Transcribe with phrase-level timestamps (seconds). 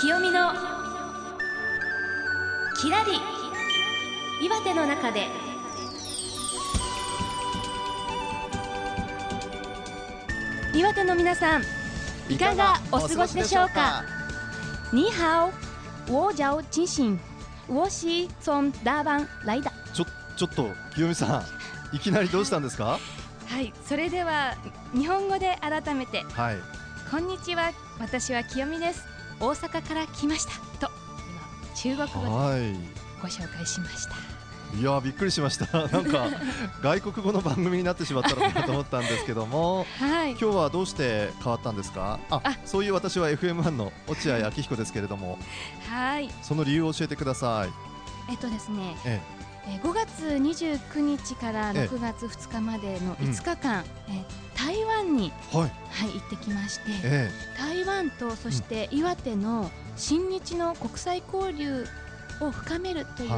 [0.00, 0.52] 清美の
[2.74, 3.20] きらり
[4.42, 5.26] 岩手の中で。
[10.72, 11.62] 岩手の皆さん
[12.30, 14.02] いかがお過ごしでしょうか？
[14.90, 15.48] ニーハオ
[16.10, 17.20] ウォージャオチンシン
[17.68, 21.44] ウォーシーソンダーバンライダちょちょっと清美さ
[21.92, 22.98] んいきなりどうしたんですか？
[23.48, 24.54] はいそれでは
[24.94, 26.22] 日本語で改めて。
[26.22, 26.56] はい。
[27.10, 29.04] こんにちは私は清美です
[29.40, 30.52] 大阪から来ました。
[30.86, 30.92] と
[31.92, 32.58] 今中国語では
[33.22, 34.14] ご紹介しました。
[34.76, 35.66] いいやびっくりしました。
[35.88, 36.28] なんか
[36.80, 39.84] 外国語の番組になってしまったのかなと思ったんですけども。
[39.98, 40.30] はい。
[40.32, 42.20] 今日はどうして変わったんですか？
[42.30, 42.56] ああ。
[42.64, 45.38] そういう私は FM1 の落合明彦ですけれども。
[45.88, 46.30] はい。
[46.42, 47.72] その理由を教えてください。
[48.30, 48.96] えっとですね。
[49.04, 49.39] ええ。
[49.39, 51.88] ー5月29日からええ。
[51.88, 53.30] 6月2日までのうん。
[53.30, 54.24] 5日間、えー
[54.60, 55.70] 台湾に、えはい。
[55.88, 61.86] はい、行ってきましてえ台湾とそして岩手の親日の国際交流
[62.40, 63.30] を深めるという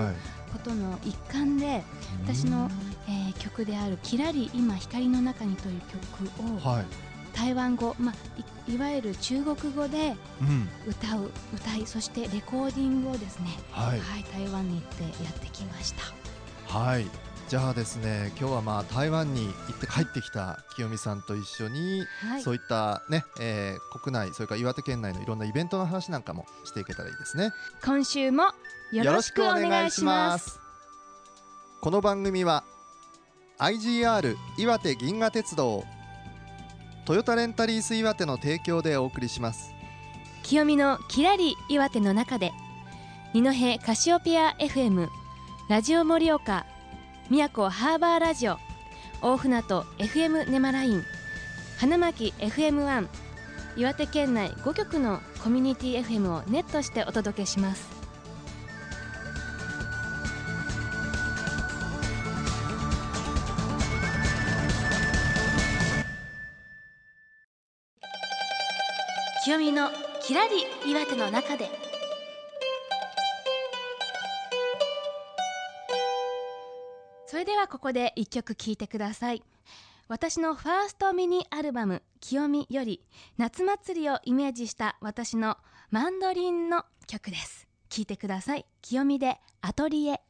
[0.52, 1.84] ことの一環で、
[2.24, 2.68] 私の
[3.08, 5.80] えー曲である「きらり今光の中に」という
[6.18, 6.86] 曲をはい
[7.34, 8.14] 台湾語、まあ、
[8.68, 10.68] いいわゆる中国語でうん。
[10.86, 14.00] 歌う歌いそしてレコーディングをですね、はい。
[14.00, 16.02] はい、台湾に行ってやってきました。
[16.78, 17.06] はい。
[17.48, 22.42] じゃあですね今日はまあ台湾に行って帰ってきた清美さんと一緒に、はい。
[22.42, 27.50] そういったね、えー国内それから岩手県内のいろんなイベントの話なんかもしていけたらいいですね。
[27.84, 28.44] 今週も
[28.92, 30.60] よろしくお願いします。
[31.82, 32.64] この番組は
[33.58, 35.84] IGR 岩手銀河鉄道
[37.04, 39.74] トヨタレンタリース岩手の提供でお送りします。
[40.42, 42.52] 清美のきらり岩手の中で
[43.32, 45.08] 二戸カシオペア FM
[45.68, 46.66] ラジオ盛岡
[47.30, 48.58] 宮古ハーバーラジオ
[49.22, 51.04] 大船渡 FM ネマライン
[51.78, 53.08] 花巻 FM1
[53.76, 57.91] 岩手県内5局のコミュニティ FM をネットしてお届けします。
[69.52, 69.90] 清美の
[70.22, 71.68] きらり岩手の中で。
[77.26, 79.42] それではここで一曲聴いてください。
[80.08, 83.04] 私のファーストミニアルバム「清美」より
[83.36, 85.58] 夏祭りをイメージした私の
[85.90, 87.68] マンドリンの曲です。
[87.90, 88.64] 聴いてください。
[88.80, 90.22] 清美でアトリエ。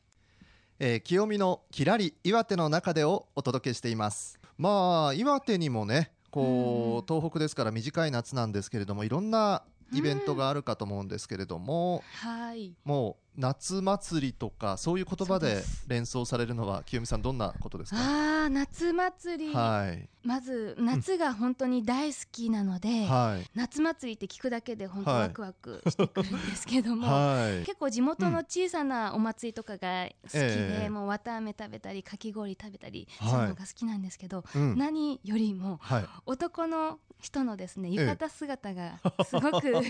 [0.81, 4.41] えー清美のきらり岩手の中でをお届けしています。
[4.59, 9.63] まあ岩手にもねこう、東北ですから短い夏なんですけれどもいろんな
[9.93, 12.75] イベントがあるかと思うんですけれども、はい。
[12.85, 17.99] もう夏祭りとかそういう言葉で連想されるのは清美さんどんなことですか？
[17.99, 20.09] あー夏祭り、はい。
[20.25, 23.51] まず夏が本当に大好きなので、はい。
[23.55, 27.65] 夏祭りって聞くだけで本当はいワクワクしてくるんですけども、はい。
[27.65, 30.91] 結構地元の小さなお祭りとかが好きで、ええ。
[30.91, 34.77] もう綿あめ食べたりかき氷食べたりはいそういうのが好きなんですけど、うん。
[34.77, 36.05] 何よりもはい。
[36.27, 39.85] 男の人のですねえ浴衣姿がすごく はい。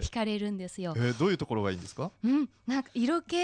[0.00, 0.92] 惹かれるんですよ。
[0.96, 2.10] えーどういうところがいいんですか？
[2.22, 3.34] うん、なんか色気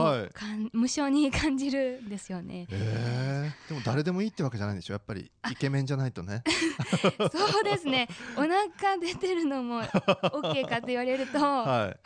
[0.00, 0.30] をはい。
[0.72, 2.66] 無性に感じるんですよね。
[2.70, 4.94] えー、でも誰でもいいってわけじゃないんでしょ？
[4.94, 6.42] やっぱりイケメンじゃないとね。
[7.32, 8.08] そうですね。
[8.36, 9.82] お腹出てるのも
[10.32, 11.96] OK かと言われると、は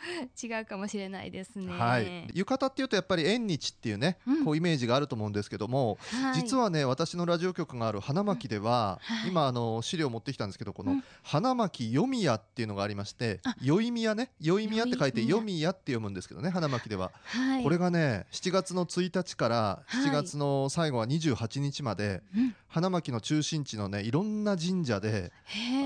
[0.41, 1.65] 違うかもしれないですね。
[1.75, 4.45] い、はい、浴衣っていうとやっぱり縁日っていうね、うん。
[4.45, 6.35] こうイメージがあると思うんですけども、はい。
[6.35, 9.29] 実はね私のラジオ局がある花巻では、はい。
[9.29, 11.03] 今あの資料持ってきたんですけどこのうん。
[11.23, 13.55] 花巻読み屋っていうのがありましてあ。
[13.61, 14.31] よいみやね？
[14.39, 22.23] よいみやって書いてよいみやって読むんですけどね花巻では、はい、これががね7月の1日から7月の最後は28日まで、
[22.73, 25.31] 花巻の中心地のねいろんな神社で、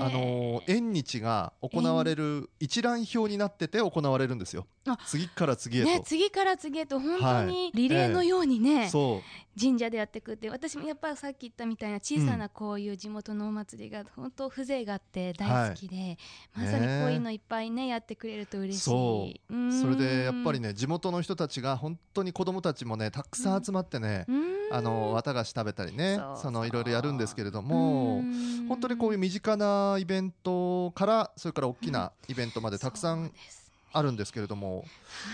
[0.00, 4.66] あのー縁日が行われる一覧表になってて行われるんですよ。
[4.86, 7.46] あ次から次へと、ね、次から次へと本当はい。
[7.46, 9.60] にリレーのようにね、そう。
[9.60, 16.16] 神社でやっていくって私もやっぱさっき言ったみたいな小さなこういう地元のお祭りが本当風情があって大好きで、
[16.54, 18.88] まさにこういうのいっぱいねやってくれると嬉しい。
[18.88, 24.58] それでやっぱりね地元の人たちが本当に子供たちもねたくさん集まってね、うーん。
[24.70, 28.22] あの綿菓子食べたりねそのいろいろやるんですけれどうも
[28.68, 33.32] 本当にこういう身近なイベントからそれから大きなイベントまでたくさん
[33.92, 34.84] あるんですけれども、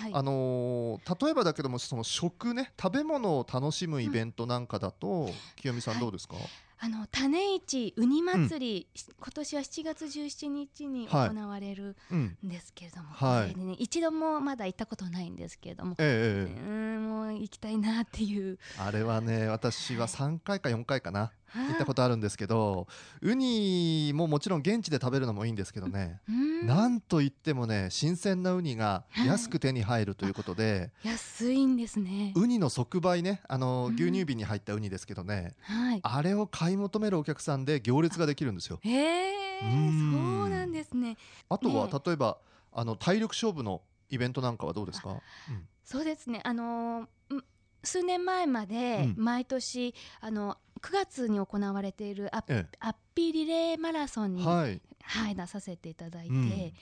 [0.03, 0.11] はい。
[0.13, 6.37] あのー例えばだけどもその食ね食べ物を楽しむイベントなんかだと、清美さんどうですか、
[6.85, 8.87] あの種市ウニ祭り、
[9.19, 11.35] 今年は7月17日に行はい。
[11.35, 13.55] われるうんんですけれども、はい。
[13.55, 18.59] でね、一度もまだ行ったことないんですけれども、うええええーんもう行きたいなっていう。
[18.79, 22.87] あれはね私は3回か4回かな行ったことあるんですけど
[23.23, 32.33] ウニももちろん現地で食べるのもいいんですけどねうんなんといってもね新鮮なウニがはい安く手に入るということで、安いんですね。
[32.37, 36.01] ウニの即売ねあのうん牛乳瓶に入ったウニですけどね、はい。
[36.03, 38.81] あれを買い求めるお客さんで行列ができるんですよ。
[38.85, 41.17] ええうんそうなんですね。
[41.49, 42.39] あとはね例えば
[42.73, 46.41] あの体力勝負のイベントなんかはどうですか、うんそうですね。
[46.45, 47.45] あのーん
[47.83, 56.73] 数年前までうん毎年、あの9月に行われているアッえアッピーリレーマラソンえ、に、はい、はい、出させていただいて、うん。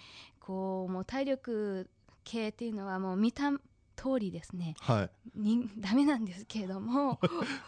[0.40, 1.88] こうもう体力
[2.25, 3.52] 系っていうのはもう見た
[3.94, 4.75] 通りですね。
[4.81, 5.40] はい。
[5.40, 7.20] にダメなんですけれども。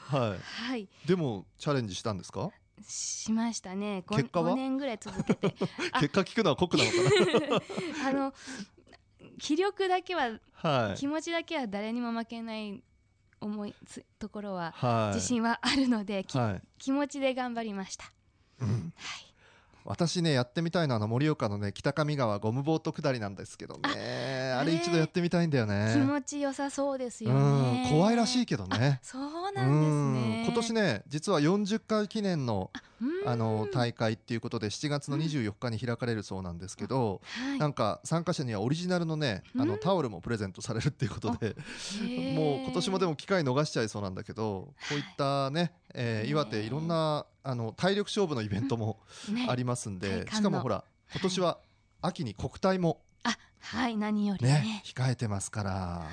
[0.08, 0.82] は はい。
[0.82, 2.50] い、でもチャレンジしたんですか？
[2.82, 4.02] しましたね。
[4.08, 4.56] 5, 結果は？
[4.56, 5.54] 年ぐらい続けて。
[5.92, 6.00] あ。
[6.00, 6.90] 結果聞くのは酷なの
[8.08, 8.34] あの
[9.38, 10.22] 気力だけは
[10.60, 10.96] かなはい。
[10.96, 12.82] 気持ちだけは誰にも負けない
[13.44, 15.14] 思いつところははい。
[15.16, 18.10] 自信はあるので、きはい、気持ちで頑張りました。
[18.60, 18.68] うん。
[18.68, 19.34] はい。
[19.84, 23.80] 私ねやってみたいのは盛岡のね北上川ゴムボート下りなんですけどね
[24.60, 25.92] あれ一度やってみたいんだよね。
[25.94, 27.88] 気持ちよさそうですようんね。
[27.90, 29.00] 怖いらしいけどね。
[29.02, 30.38] そうなんですね。
[30.38, 30.44] うん。
[30.44, 32.70] 今年ね実は40回記念の
[33.00, 33.28] うん。
[33.28, 37.58] あの大会っていうことで7月の24日に開かれるそうなんですけど、はい。
[37.58, 39.68] なんか参加者にはオリジナルのねあうん。
[39.68, 41.56] のタオルもプレゼントされるっていうことで、
[42.34, 48.98] もう今年もでも機会逃しちゃいそうなんだけどこういったね、えーね岩手いろんなあの体力勝負のイベントも
[49.28, 49.46] ね。
[49.48, 51.58] ありますんで、しかもほら今年は
[52.00, 54.52] 秋に国体もあはい何よりね。
[54.52, 54.82] ね。
[54.84, 56.06] 控えてますから、は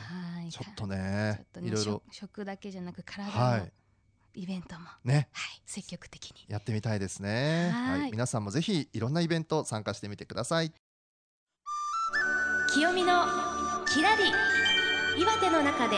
[0.45, 0.51] い。
[0.51, 3.71] ちょっとねっとねいろいろ食食だけじゃなく体のはい
[4.33, 5.07] イベントも、はい。
[5.07, 5.29] ね。
[5.65, 6.45] 積極的に。
[6.47, 7.69] やってみたいですね。
[7.73, 7.99] はい。
[8.01, 10.71] はい、皆さんもぜひいろんなイベント参加してみてください。
[12.73, 13.25] 清見の
[13.85, 14.23] きらり
[15.21, 15.97] 岩手の中で。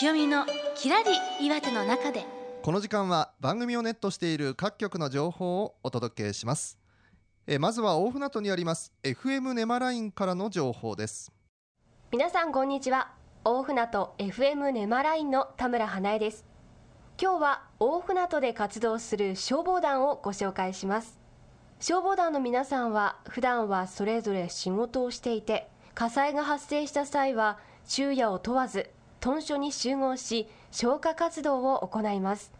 [0.00, 0.46] 清見の
[0.76, 2.24] きらり岩手の中で
[2.68, 6.78] この時間は番組をネットしている各局の情報をお届けします。
[7.46, 11.32] えまずは大船渡にあります FM ネマラインからの情報です。
[12.12, 13.12] 皆さんこんにちは
[13.42, 16.44] 大船渡 FM ネマラインの田村花江です
[17.18, 21.18] 今日は大船渡で活動する消防団をご紹介します
[21.80, 32.57] 消防団の皆さんは普段はそれぞれ仕事をしていて火災が発生した際は昼夜を問わず豚所に集合し消火活動を行います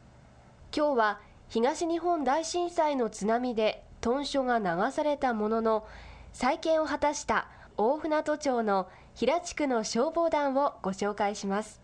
[0.75, 5.87] 今日は東日本大震災の津波で豚所が流されたものの
[6.33, 11.81] 再建を果たした大船渡町の平地区の消防団をご紹介します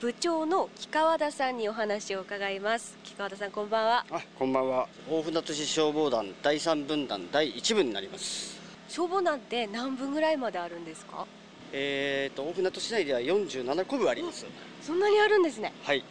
[0.00, 4.88] 部長の木川田さんにお話を伺います木川田さんこんばんはあ、こんばんは。
[5.08, 8.58] 大船渡市消防団第三分団第一部になります。
[8.88, 11.24] 消防団って何分ぐらいまであるんですか？
[11.72, 14.44] えーと大船渡市内では47個部あります。
[14.82, 16.02] そんなにあるんですねはい。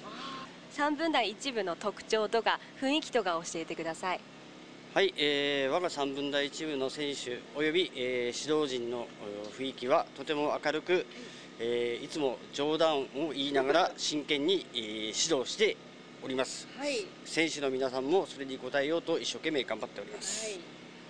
[0.72, 4.20] 三分団一部の特徴とか雰囲気とか教えてください。
[4.94, 11.06] はい、えー我が三分団一部の選手および、えー指導陣のえー雰囲気はとても明るく、
[11.60, 15.78] えーいつも冗談を言いながら真剣に、えー指導して
[16.24, 16.68] おります。
[16.78, 17.06] はい。
[17.26, 20.58] 選手の皆さんもそれに応えようと一生懸命頑張っております。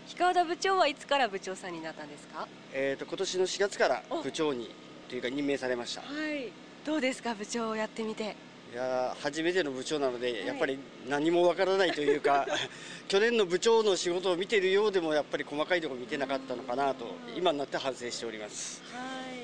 [0.08, 2.48] 木川田部長はいつから部長さんになったんですか？
[2.74, 4.22] えーと今年の4月からお。
[4.22, 4.70] 部長に
[5.10, 6.02] というか任命されました。
[6.02, 6.52] はい。
[6.86, 7.34] どうですか？
[7.36, 8.36] 部長をやってみて
[8.72, 12.48] いやー初めての部長なので、いやっぱり何もわからないというか
[13.10, 18.82] 去年の部長の仕事を見ているようでもやっぱり細かいところ見てなかったのかなと今になって反省しております。
[18.94, 19.42] はい。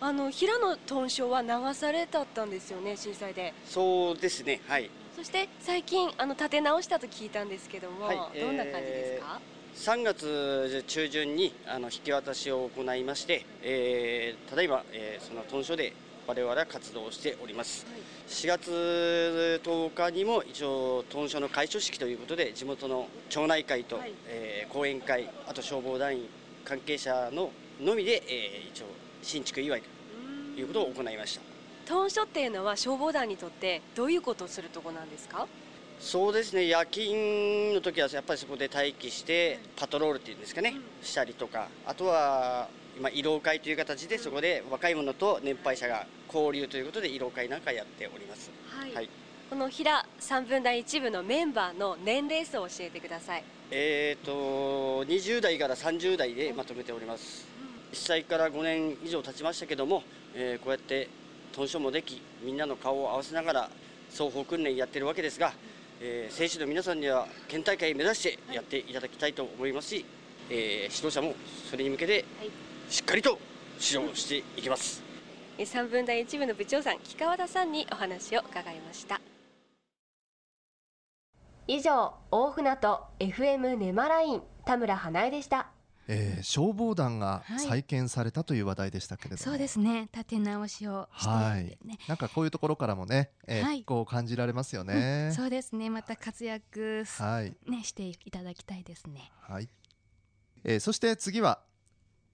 [0.00, 3.54] あの平野豚所は流されたったんですよね震災で。
[3.64, 4.90] そうですねはい。
[5.14, 9.40] そして最近あの立て直したと聞いたんですけども、はいどんな感じですか、
[9.74, 15.92] 3月中旬にあの引き渡しを行いまして、えーただいま、えーその豚所で
[16.28, 17.86] 我々は活動をしております。
[18.28, 18.70] 4月
[19.64, 24.12] 10日にも一応豚所の開所式ということで地元の町内会と、はい。
[24.26, 26.28] えー講演会あと消防団員
[26.66, 28.84] 関係者ののみで、えー一応
[29.22, 29.82] 新築祝い
[30.54, 31.42] ということを行いました。
[31.86, 35.46] 豚所っていうのは消防団にとってどういうことをするとこなんですか？
[35.98, 36.68] そうですね。
[36.68, 41.68] 夜勤の時はやっぱりそこで待機してパトロールっていうんですかね、したりとか。
[41.86, 42.68] あとは
[42.98, 48.50] 今慰労会という形でそこで若い者と年配者が交流ということで慰労会なんかやっております。
[48.68, 48.92] はい。
[48.92, 49.08] はい。
[49.48, 53.44] この平三分団一部のメンバーの年齢層を教えてください。
[53.70, 57.46] えー、と20代から30代でまとめております。
[57.92, 60.02] 1歳から5年以上経ちましたけども、
[60.34, 61.08] えーこうやって
[61.52, 63.70] 豚所もできみんなの顔を合わせながら
[64.10, 65.52] 双方訓練やってるわけですが、
[66.00, 70.04] えー選手の皆さんには県大会目指してやっていただきたいと思いますし、
[70.50, 71.36] えー指導者も
[71.70, 72.50] それに向けてはい
[72.88, 73.38] しっかりと
[73.80, 75.02] 指導していきます。
[75.64, 79.20] 三分大一部の部長さん木川田さんにお話を伺いました。
[81.66, 85.68] 以上大船渡 FM ネマライン田村花江でした。
[86.10, 87.60] えー消防団がはい。
[87.60, 90.08] 再建されたという話題でしたけれども、そうですね。
[90.12, 91.78] 立て直しをしてはい。
[92.08, 93.78] なんかこういうところからもね、えーはい。
[93.80, 94.86] 復興を感じられますようん。
[94.88, 95.32] ね。
[95.36, 95.90] そうですね。
[95.90, 99.30] また活躍すはい、ねしていただきたいですね。
[99.42, 99.68] はい。
[100.64, 101.60] えーそして次は、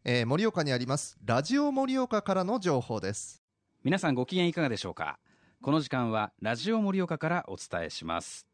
[0.06, 3.42] えー盛岡にありますラジオ盛岡からの情報です。
[3.84, 5.18] 皆さんご機嫌いかがでしょうか？
[5.62, 8.46] この時間はラジオ盛岡からお伝えします。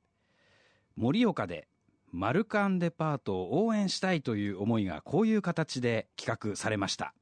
[0.94, 1.66] 盛岡で
[2.12, 7.14] マルカンデパートを応援したいという思いがこういう形で企画されました。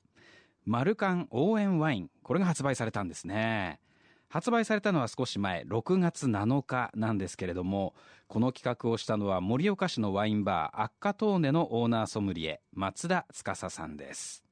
[0.67, 3.81] マルカン応援ワインこれが発売されたんですね。
[4.29, 7.95] 発売されたのは少し前6月7日なんですけれども
[8.27, 14.45] この企画をしたのは盛岡市のワインバーアッカトーネのオーナーソムリエ松田司さんです。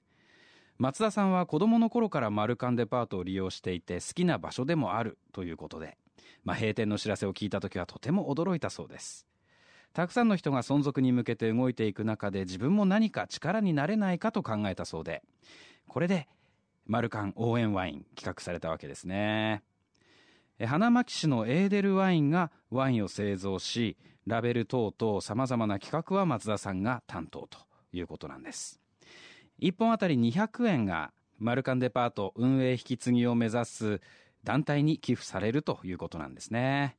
[0.78, 5.97] 松田さんは子供の頃からマルカンデパートを利用していて好きな場所でもあるということで、
[6.45, 9.26] まあ、閉店の知らせを聞いた時はとても驚いたそうです。
[9.97, 15.23] たくさんの人が存続に向けて動いていく中で自分も何か力になれないかと考えたそうで
[15.88, 16.28] これで
[16.87, 19.62] マルカン応援ワイン企画されたわけですね。
[20.64, 27.59] 花巻市のエーデルワインがワインを製造しラベル等々さまざまな企画は松田さんが担当と
[27.93, 28.81] いうことなんです。
[29.61, 34.00] 1本あたり200円がマルカンデパート運営引き継ぎを目指す
[34.45, 36.97] 団体に寄付されるということなんですね。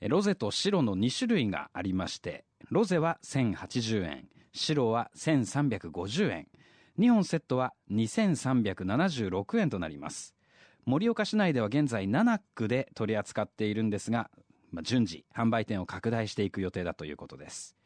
[0.00, 6.46] ロゼと白の2種類がありましてロゼは1080円白は1350円。
[6.98, 10.34] 2本セットは2376円となります。
[10.84, 14.30] 盛岡市内では現在7区で取り扱っているんですが、
[14.72, 17.76] まあ順次販売店を拡大していく予定だということです、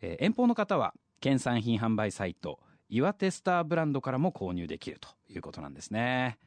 [0.00, 6.38] えー遠方の方は県産品販売サイト岩手スターブランドからも購入できるということなんですね。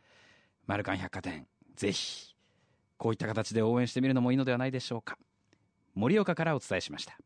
[0.68, 1.46] マルカン百貨店
[1.76, 2.36] ぜひ
[2.98, 5.18] こういった形で応援してみるのもいいのではないでしょうか。
[5.94, 7.18] 盛岡からお伝えしました。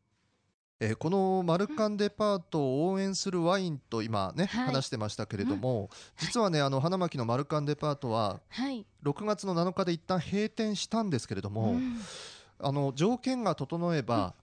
[0.78, 4.66] えーこのマルカンデパートを応援するワインと今ね、はい。
[4.66, 8.84] 話してましたけれども、実はねあの花巻のマルカンデパートははい。
[9.02, 11.98] 6月の7日で一旦閉店したんですけれども、うん。
[12.58, 14.34] あの条件が整えば、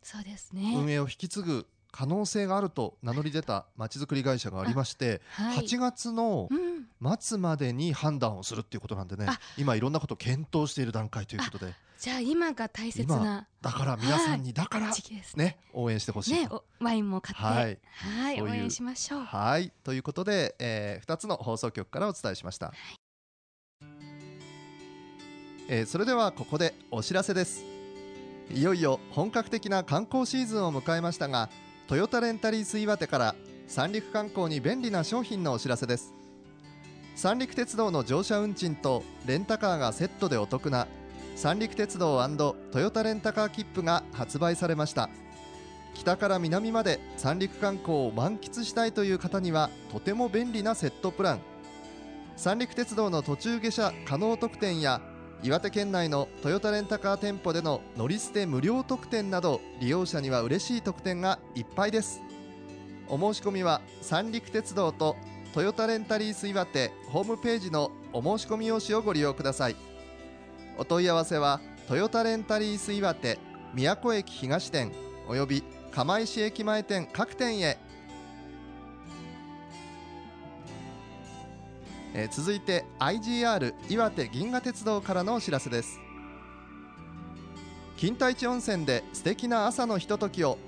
[0.76, 5.58] 運営を引き継ぐ可能性があると名乗り出たまちづくり会社がありまして、はい。
[5.60, 6.88] 8月のうん。
[7.20, 9.28] 末までに判断をするっていうことなんでね。
[9.30, 9.40] あ。
[9.58, 11.76] 今いろんなことを検討している段階ということで。
[12.00, 14.96] じゃあ今が大切なだから皆さんにだからね。
[15.36, 16.50] ね応援してほしいね
[16.82, 19.24] ワインも買ってははい応援しましょう。
[19.24, 19.72] はい。
[19.84, 22.74] ということで、え2つの放送局からお伝えしました、
[25.70, 27.64] えーそれではここでお知らせです。
[28.52, 31.50] いよいよ本格的な観光シーズンを迎えましたが
[31.86, 33.36] トヨタレンタリース岩手から
[33.68, 36.14] 三陸観光に便利な商品のお知らせです。
[37.14, 40.88] 三陸鉄道の乗車運賃とレンタカーがセットでお得な
[41.36, 42.26] 三陸鉄道
[42.72, 45.10] トヨタレンタカー切符が発売されました。
[45.94, 51.42] 北から南まで三陸観光を満喫したいという方にはとても便利なセットプラン。
[52.38, 55.02] 三陸鉄道の途中下車可能特典や
[55.44, 62.22] 岩手県内のトヨタレンタカー店舗での乗り捨て無料特典など利用者には嬉しい特典がいっぱいです。
[63.10, 65.18] お申し込みは三陸鉄道と
[65.54, 69.76] トヨタレンタリース岩手ホームページのお申し込み用紙をご利用ください。
[70.78, 71.60] お問い合わせは
[71.90, 73.38] トヨタレンタリース岩手
[73.74, 74.94] 宮古駅東店
[75.28, 77.78] および釜石駅前店各店へ、
[82.16, 86.00] えー続いて IGR 岩手銀河鉄道からのお知らせです。
[87.98, 90.60] 金太一温泉で素敵な朝のひとときを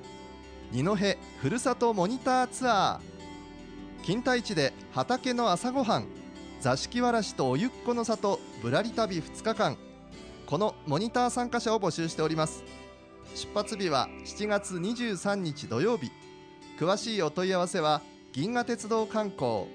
[0.71, 4.05] 二戸ふるさとモニターツアー。
[4.05, 6.05] 金太一で畑の朝ごはん
[6.61, 9.77] 座敷わらしとおゆっこの里ぶらり旅2日間。
[10.47, 12.63] このモニター参加者を募集しております。
[13.35, 16.11] 出発日は7月23日土曜日。
[16.79, 19.65] 詳しいお問い合わせは銀河鉄道観光。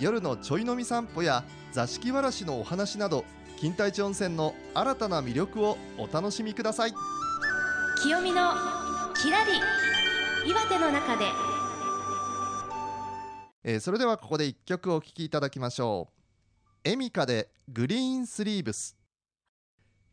[0.00, 3.24] 夜のちょい飲み散歩や座敷わらしのお話など
[3.58, 6.94] 金太一温泉の新たな魅力をお楽しみください。
[8.02, 8.52] 清見の
[9.14, 9.52] きらり
[10.48, 11.26] 岩手の中で。
[13.64, 16.15] えーそれではここで一曲お聴きいただきましょう
[16.88, 18.96] エミカでグリーンスリーブス。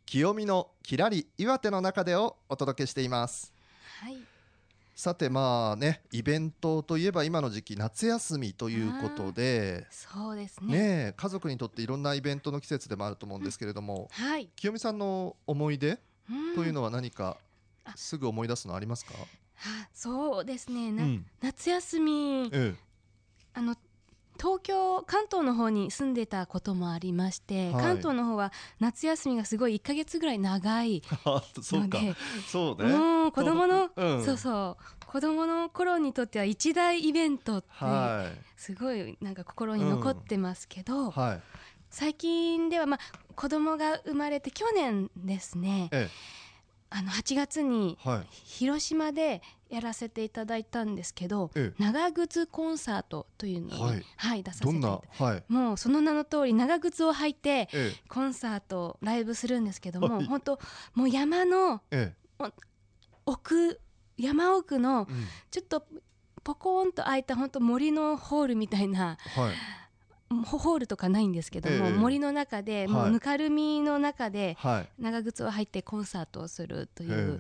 [0.08, 3.54] 清見のきらり岩手の中でをお届けしています。
[4.02, 4.18] はい。
[4.96, 9.86] さてまあねイベントといえば今の時期夏休みということで。
[9.92, 10.74] そうですね。
[10.74, 16.56] ねえ家族にとっていろんなイベントの季節でもあると思うんですけれども、はい、清美さんの思い出うん。
[16.56, 17.38] というのは何か
[17.86, 17.94] あ。
[17.96, 20.92] すぐ思い出すのありますか、あそうですね。
[20.92, 21.26] な、うん。
[21.40, 22.50] 夏休み。
[22.52, 22.74] え。
[23.54, 23.76] あの
[24.44, 27.82] 東京関東の方に住んでたこともありまして、はい。
[27.82, 31.98] 関東の方は夏休みがすごい1ヶ月ぐらい長いえ、あそうか。
[31.98, 34.26] のでそうね、もう子供の、うん。
[34.26, 35.06] そうそう。
[35.06, 41.42] 子供の頃にとっては一大イベントってはすごいなんか心に残ってますけど、いはい。
[41.90, 43.00] 最近ではまあ
[43.36, 46.10] 子供が生まれて去年ですねえ
[46.90, 47.98] あの8月に
[48.30, 49.42] 広島で
[49.74, 54.06] やらせていただいたんですけどえ長靴コンサートというのに、はい。
[54.18, 55.44] はい、出させていただいてはい。
[55.48, 60.26] もうその名の通り長靴を履いてえコンサートライブするんですけども、はい。
[60.26, 60.60] 本当
[60.94, 62.54] もう山のええ。
[63.26, 63.80] 奥
[64.18, 65.26] 山奥のえうん。
[65.50, 65.88] ちょっと
[66.44, 69.56] ポコーンと開いた本当森のホールみたいなはい。
[70.46, 71.94] ホホールとかないんですけども、ええ。
[71.94, 73.10] 森の中でもはい。
[73.10, 75.02] うぬかるみの中ではい。
[75.02, 77.40] 長靴を履いてコンサートをするといえ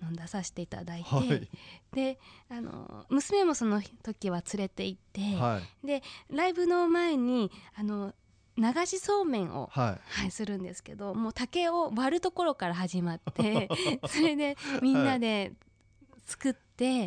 [0.00, 1.48] うのを出させていただいて、はい
[1.92, 2.18] で
[2.50, 8.12] あの娘もその時は連れて行って、はいでライブの前にあの
[8.58, 13.68] 流しそうめんを、はい、するんですけどもう竹を割るところから始まって
[14.08, 15.52] それでみんなで
[16.24, 17.06] 作って、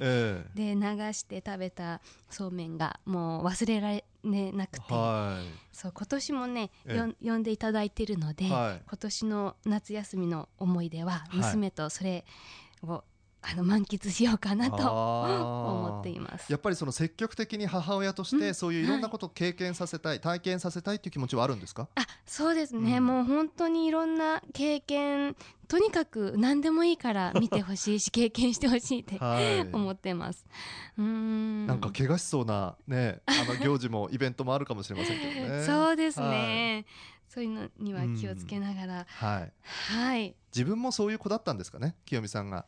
[0.55, 0.81] で流
[1.13, 5.39] して食べたそうめんがもう忘れられなくて、えは
[5.74, 6.72] そう今年もね、
[7.22, 12.25] 呼んでいただいてるので、はい今年の夏休みの思い出は娘とそれ
[12.83, 13.03] を、
[13.41, 16.50] あの満喫しようかなと思っています。
[16.50, 18.53] いやっぱりその積極的に母親としてうん。
[18.53, 21.88] そういういろんなことを経験させたい、体験させたいっていう気持ちはあるんですか？
[21.95, 23.05] あそうですね、うん。
[23.05, 25.38] もう本当にいろんな経験
[25.69, 29.74] とにかく何でもいいから見てほしいし経験してほしいって はい。
[29.74, 30.45] 思ってます。
[30.98, 31.65] うーん。
[31.65, 35.63] なんか怪我しそうなねあの行事もイベントもあるかもしれませんけどね。
[35.65, 36.86] そうですね、
[37.29, 40.36] そういうのには気をつけながら、はい、はい、はい。
[40.53, 42.58] 自分もそういう子だったんですかね清美さんが。
[42.58, 42.65] あ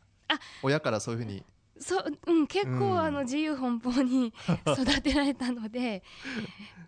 [0.63, 1.43] 親からそういうふうに？
[1.79, 2.99] そう、うん、結構、うん。
[2.99, 4.33] あの自由奔放に
[4.77, 6.03] 育てられたので、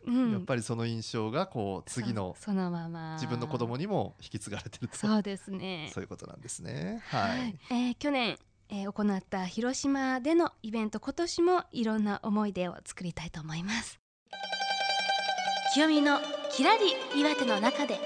[0.06, 3.14] うん、やっぱりその印象がこう次のそそのまま。
[3.16, 4.96] 自分の子供にも引き継がれてると。
[4.98, 5.90] そうですね。
[5.94, 7.02] そういうことなんですね。
[7.08, 8.38] はい、えー去年、
[8.70, 14.00] えー行った広島でのイベント今年もいろんな思い出を作りたいと思います。
[15.74, 16.20] 清美の
[16.52, 18.00] きらり岩手の中で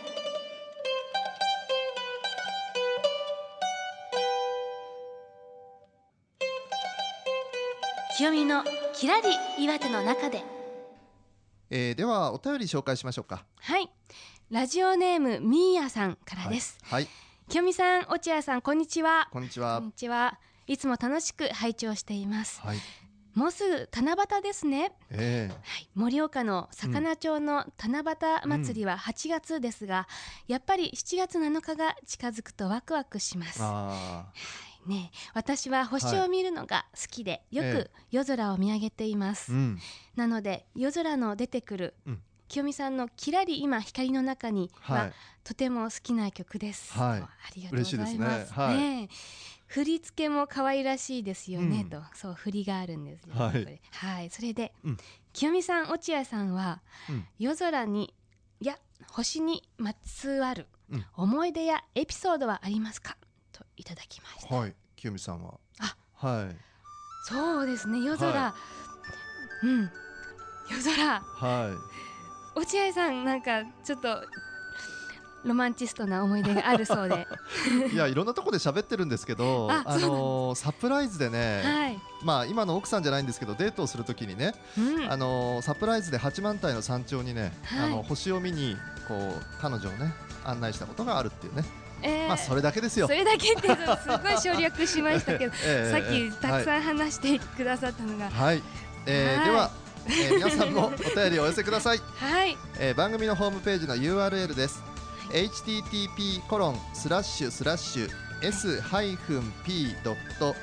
[8.18, 8.64] 清美の
[8.96, 9.28] きらり
[9.64, 10.42] 岩手の中で。
[11.70, 13.46] えーではお便り紹介しましょうか。
[13.60, 13.92] はい。
[14.50, 17.10] ラジオネームみーやさんからです、はい、はい。
[17.48, 19.30] 清美さん落合さんこんにちは。
[19.32, 19.78] こんにちは。
[19.78, 20.40] こんにちは。
[20.66, 22.60] いつも楽しく拝聴しています。
[22.62, 22.78] はい。
[23.36, 24.94] もうすぐ七夕ですね。
[25.12, 30.08] えはい、盛岡の魚町の七夕祭りは8月ですが、
[30.48, 33.62] やっぱり7月7日が近づくとワクワクします
[34.88, 37.74] ねえ私は星を見るのが好きで、よえ。
[37.74, 39.80] く夜空を見上げています、ーうん。
[40.16, 42.22] なので夜空の出てくる、うん。
[42.48, 45.14] 清美さんのきらり今光の中には、はい。
[45.44, 47.22] とても好きな曲です、はい。
[47.22, 48.52] ありがとうございます。
[48.52, 48.64] ね。
[48.64, 48.78] はい。
[48.78, 49.10] ねえ。
[49.68, 51.90] 振り付けも可愛らしいですよね、うん。
[51.90, 52.02] と。
[52.14, 53.82] そう振りがあるんですよ、はい。
[53.92, 54.30] はい。
[54.30, 54.98] それで、うん。
[55.34, 57.26] 清美さん落合さんは、うん。
[57.38, 58.14] 夜空に
[58.62, 58.80] いや
[59.12, 61.06] 星にまつわるうん。
[61.16, 63.18] 思い出やエピソードはありますか？
[63.20, 63.27] と
[63.78, 65.54] いただきました、はい清美さんは。
[65.80, 66.56] あはい。
[67.30, 68.00] そうですね。
[68.00, 68.56] 夜空、は
[69.64, 69.92] うん。
[70.72, 71.22] 夜空。
[71.22, 71.76] は
[72.56, 72.60] い。
[72.60, 74.24] 落合さんなんかちょっと
[75.46, 77.28] ロマンチストな思い出があるそうで。
[77.94, 87.80] いやいろんなとこで喋ってるんですけどああのーサプライズでね、はい、まあ今の奥さんじゃないんですけどデートをするときにね、うん、あのーサプライズで八幡平の山頂にね、はい。
[87.82, 88.76] あの星を見に
[89.08, 90.14] こう彼女をね
[90.44, 91.64] 案内したことがあるっていうね、
[92.02, 93.08] えーまあそれだけですよ。
[93.08, 93.14] そ。
[93.14, 98.64] れだけってすごい省略しましたけど、 ええさっええきたくさん話してくださったのが、はい、はい。
[99.06, 99.46] えーはい。
[99.46, 99.72] では、
[100.08, 104.82] えー皆さんもお便りをお寄せください、はい、えー番組のホームページの URL です、
[105.32, 108.10] http コロンスラッシュスラッシュ
[108.42, 110.56] s ハイフン p ドット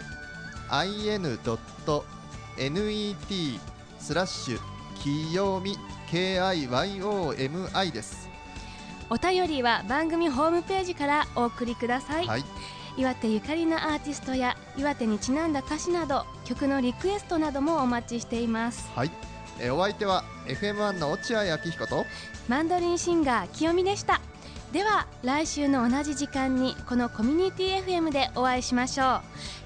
[0.83, 2.05] in ドット
[2.57, 3.59] net
[3.99, 4.61] スラッシュ
[5.03, 5.77] きよみ
[6.11, 8.34] KIYOMI です。
[9.10, 12.44] お便りは番組ホームページからお送りください、はい、
[12.96, 18.90] 岩手ゆかりのアーティストや岩手にちなんだ歌詞など曲のリクエストなどもお待ちしています。
[18.94, 19.10] はい、
[19.60, 22.04] えーお相手は FM1 の落合明彦と。
[22.48, 24.20] マンドリンシンガー清美でした。
[24.72, 29.20] では来週の同じ時間にこのコミュニティ FM でお会いしましょ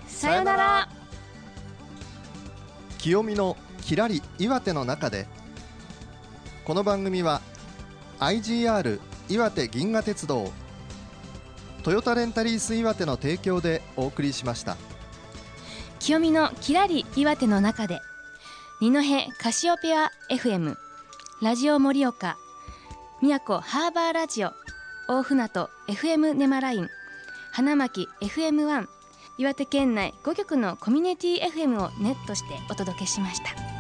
[0.07, 0.11] う。
[0.11, 0.59] さようなら。
[0.59, 0.89] ら。
[2.99, 5.27] 清見のきらり岩手の中で
[6.65, 7.41] この番組は
[8.19, 10.51] IGR 岩手銀河鉄道
[11.83, 14.77] トヨタレンタリース岩手の提供でお送りしました
[16.01, 18.01] 清見のきらり岩手の中で
[18.81, 19.01] 二戸
[19.39, 20.77] カシオペア FM
[21.43, 22.39] ラジオ盛岡
[23.21, 24.53] 宮古ハーバーラジオ
[25.09, 26.89] 大船渡 FM ネマライン
[27.53, 28.87] 花巻 FM1
[29.39, 33.78] 岩手県内5局のコミュニティ FM をネットしてお届けしました。